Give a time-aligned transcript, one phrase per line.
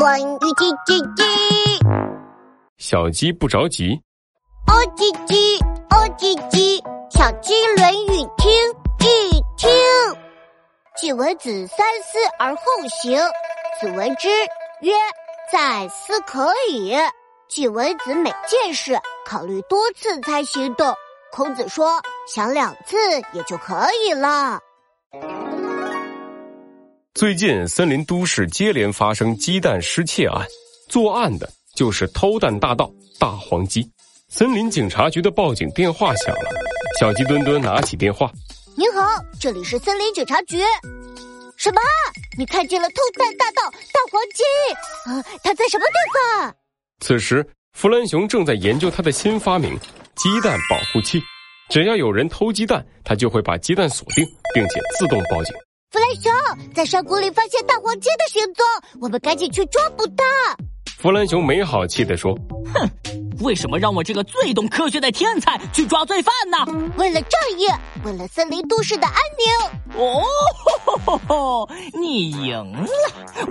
[0.00, 1.22] 关于叽叽叽，
[2.78, 4.00] 小鸡不着急。
[4.66, 8.50] 哦叽叽，哦叽叽，小鸡论语听
[9.00, 9.70] 一听。
[10.96, 12.62] 季文子三思而后
[13.02, 13.20] 行，
[13.78, 14.30] 子闻之
[14.80, 14.90] 曰
[15.52, 16.96] ：“再思可以。”
[17.46, 20.94] 季文子每件事考虑多次才行动。
[21.30, 22.96] 孔子说：“想两次
[23.34, 24.60] 也就可以了。”
[27.20, 30.42] 最近，森林都市接连发生鸡蛋失窃案，
[30.88, 33.86] 作案的就是偷蛋大盗大黄鸡。
[34.30, 36.50] 森林警察局的报警电话响了，
[36.98, 38.32] 小鸡墩墩拿起电话
[38.74, 39.06] ：“您好，
[39.38, 40.62] 这里是森林警察局。
[41.58, 41.80] 什么？
[42.38, 44.42] 你看见了偷蛋大盗大黄鸡？
[45.10, 46.56] 啊，他在什么地方？”
[47.04, 49.78] 此时，弗兰熊正在研究他的新发明——
[50.16, 51.20] 鸡蛋保护器。
[51.68, 55.54] 只要有人偷鸡蛋，他就会把鸡蛋锁定，并且自动报警。
[55.90, 56.32] 弗兰熊
[56.72, 58.64] 在山谷里发现大黄鸡的行踪，
[59.00, 60.24] 我们赶紧去抓捕它。
[60.98, 62.32] 弗兰熊没好气地说
[62.72, 62.88] ：“哼，
[63.40, 66.90] 为什么让我这个最懂科学的天才去抓罪犯呢？
[66.96, 67.66] 为了正义，
[68.04, 70.22] 为了森林都市的安宁。”哦，
[70.86, 71.68] 吼吼吼
[72.00, 72.86] 你赢了，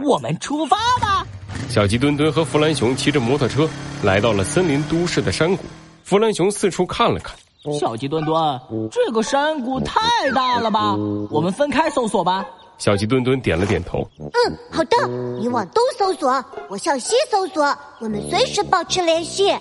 [0.05, 1.27] 我们出发吧。
[1.67, 3.69] 小鸡墩墩和弗兰熊骑着摩托车
[4.01, 5.65] 来到了森林都市的山谷。
[6.05, 7.35] 弗兰熊四处看了看。
[7.79, 9.99] 小鸡墩墩，这个山谷太
[10.31, 10.95] 大了吧？
[11.29, 12.45] 我们分开搜索吧。
[12.77, 14.07] 小鸡墩墩点了点头。
[14.17, 15.07] 嗯，好的。
[15.39, 19.53] 你往东搜索，我向西搜索，我们随时保持联系。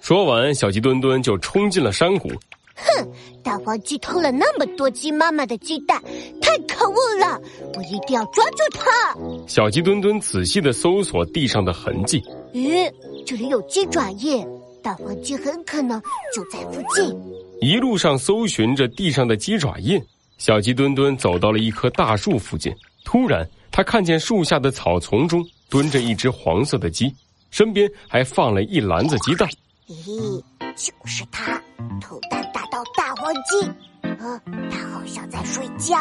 [0.00, 2.28] 说完，小鸡墩墩就冲进了山谷。
[2.76, 3.08] 哼，
[3.42, 5.98] 大黄鸡偷了那么多鸡妈妈的鸡蛋，
[6.42, 7.40] 太可恶了！
[7.74, 9.16] 我一定要抓住它。
[9.46, 12.22] 小鸡墩墩仔细的搜索地上的痕迹。
[12.52, 12.92] 咦，
[13.24, 14.46] 这里有鸡爪印，
[14.82, 15.98] 大黄鸡很可能
[16.34, 17.18] 就在附近。
[17.60, 20.00] 一路上搜寻着地上的鸡爪印，
[20.38, 22.74] 小鸡墩墩走到了一棵大树附近。
[23.04, 27.14] 突然，他看见树下的草丛中蹲着一只黄色的鸡，
[27.50, 29.48] 身边还放了一篮子鸡蛋。
[29.88, 30.42] 咦，
[30.76, 31.60] 就是它，
[32.00, 33.66] 偷蛋大盗大黄鸡。
[34.02, 34.40] 啊，
[34.70, 35.96] 它好像在睡觉。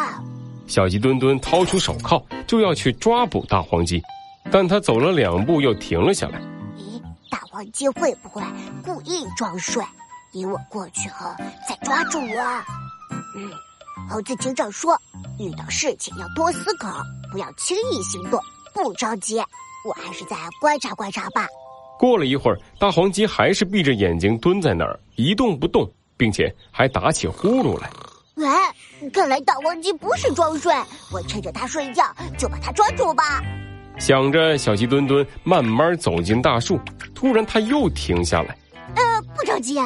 [0.67, 4.01] 小鸡墩墩掏出手铐，就要去抓捕大黄鸡，
[4.51, 6.39] 但他走了两步又停了下来。
[6.77, 8.41] 咦，大黄鸡会不会
[8.83, 9.81] 故意装睡？
[10.35, 11.33] 引我过去后
[11.67, 12.41] 再抓住我。
[13.35, 13.49] 嗯，
[14.09, 14.99] 猴子警长说，
[15.39, 17.01] 遇到事情要多思考，
[17.31, 18.39] 不要轻易行动，
[18.73, 19.41] 不着急。
[19.85, 21.47] 我还是再观察观察吧。
[21.97, 27.89] 过了一会儿，大黄鸡还是闭着眼睛蹲在那儿一动不动，并且还打起呼噜来。
[28.35, 30.73] 喂，看来大黄鸡不是装睡，
[31.13, 32.03] 我趁着它睡觉
[32.37, 33.41] 就把它抓住吧。
[33.97, 36.77] 想着，小鸡墩墩慢慢走进大树，
[37.13, 38.57] 突然它又停下来。
[39.45, 39.77] 着急。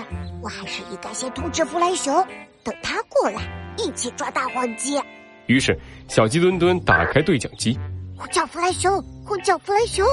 [0.42, 2.26] 我还是应该先通知弗兰熊，
[2.64, 3.42] 等他过来
[3.78, 5.00] 一起抓大黄鸡。
[5.48, 5.78] 于是，
[6.08, 7.78] 小鸡墩墩打开对讲机，
[8.18, 10.06] 呼叫弗兰熊，呼叫弗兰熊，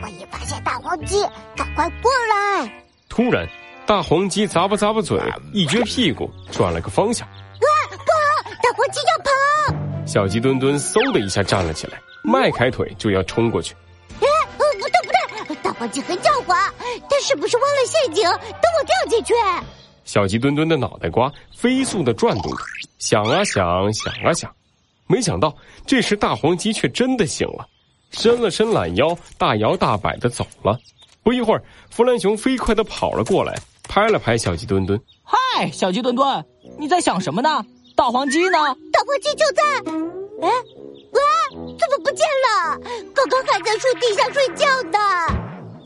[0.00, 1.22] 万一发现大黄鸡，
[1.54, 2.84] 赶快过来！
[3.08, 3.46] 突然，
[3.84, 5.20] 大黄鸡咂巴咂巴嘴，
[5.52, 7.26] 一撅屁股，转了个方向。
[7.28, 8.54] 啊，不好！
[8.62, 10.06] 大黄鸡要跑！
[10.06, 13.74] 小鸡墩墩嗖的一下站了起来，迈开腿就要冲过去。
[15.74, 16.70] 黄鸡很狡猾，
[17.08, 18.24] 它是不是忘了陷阱？
[18.24, 19.34] 等我掉进去。
[20.04, 22.58] 小鸡墩墩的脑袋瓜飞速的转动着，
[22.98, 24.54] 想啊想，想啊想，
[25.06, 25.54] 没想到
[25.86, 27.66] 这时大黄鸡却真的醒了，
[28.10, 30.78] 伸了伸懒腰，大摇大摆的走了。
[31.22, 33.58] 不一会儿，弗兰熊飞快的跑了过来，
[33.88, 36.44] 拍了拍小鸡墩墩：“嗨，小鸡墩墩，
[36.78, 37.64] 你在想什么呢？
[37.96, 38.58] 大黄鸡呢？
[38.92, 39.62] 大黄鸡就在……
[40.42, 41.18] 哎，啊，
[41.50, 42.78] 怎么不见了？
[43.14, 44.98] 刚刚还在树底下睡觉的。”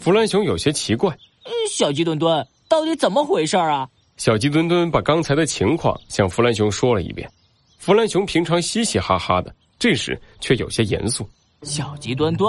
[0.09, 1.15] 弗兰熊有些奇怪
[1.71, 3.87] ：“小鸡墩墩，到底怎么回事啊？”
[4.17, 7.31] 小鸡墩墩把刚才的情况向弗兰熊说了一遍。
[7.79, 11.29] 弗兰熊平常嘻嘻哈哈的，这时却有些严肃。
[11.61, 12.49] 小鸡墩墩，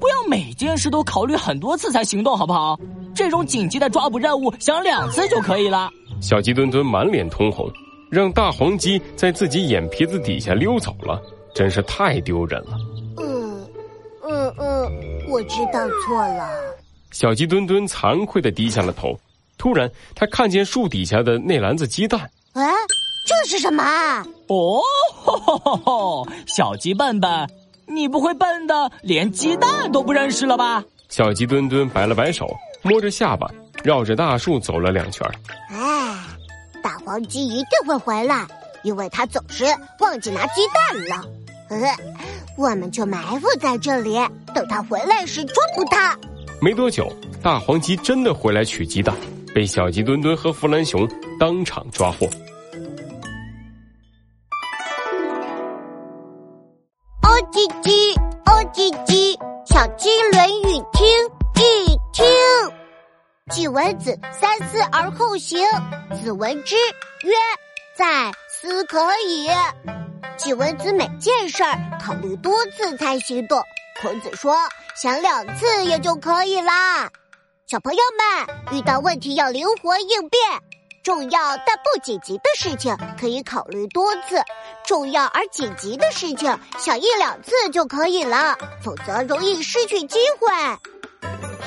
[0.00, 2.80] 不要每件事都考虑很多次才行动，好不好？
[3.14, 5.90] 这种紧急的抓捕任务，想两次就可以了。
[6.22, 7.70] 小鸡墩墩满脸通红，
[8.10, 11.20] 让大黄鸡在自己眼皮子底下溜走了，
[11.54, 12.78] 真是太丢人了。
[13.18, 13.68] 嗯
[14.22, 14.90] 嗯嗯，
[15.28, 16.48] 我知道错了。
[17.10, 19.18] 小鸡墩墩惭愧的低下了头。
[19.56, 22.30] 突然，他看见树底下的那篮子鸡蛋。
[22.52, 22.72] 哎，
[23.26, 23.82] 这是什么？
[24.46, 24.80] 哦，
[25.14, 26.28] 吼吼吼吼！
[26.46, 27.50] 小鸡笨笨，
[27.86, 30.84] 你不会笨的连鸡蛋都不认识了吧？
[31.08, 32.46] 小鸡墩墩摆了摆手，
[32.82, 33.50] 摸着下巴，
[33.82, 35.28] 绕着大树走了两圈。
[35.70, 36.18] 哎，
[36.82, 38.46] 大黄鸡一定会回来，
[38.82, 39.64] 因为它走时
[39.98, 41.28] 忘记拿鸡蛋了。
[41.70, 41.96] 呃，
[42.56, 44.14] 我们就埋伏在这里，
[44.54, 46.16] 等它回来时抓捕它。
[46.60, 47.10] 没多久，
[47.42, 49.14] 大黄鸡真的回来取鸡蛋。
[49.54, 51.08] 被小鸡墩墩和弗兰熊
[51.38, 52.26] 当场抓获。
[57.22, 58.14] 哦叽叽，
[58.44, 60.82] 哦叽叽，小鸡论语。
[60.92, 61.06] 听
[61.86, 62.26] 一听
[63.50, 65.64] 季文子三思而后行，
[66.22, 66.76] 子闻之
[67.24, 67.32] 曰
[67.96, 69.48] ：“在思可以。”
[70.36, 73.60] 季文子每件事儿考虑多次才行动。
[74.00, 74.56] 孔子说
[74.94, 77.10] ：“想两次也就可以啦。”
[77.66, 80.40] 小朋友们遇到问题要灵活应变，
[81.02, 84.40] 重要但不紧急的事情可以考虑多次，
[84.86, 91.57] 重要而紧急的事情想一两次就可以了，否则容易失去机会。